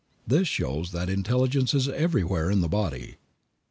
[0.25, 3.17] This shows that intelligence is everywhere in the body.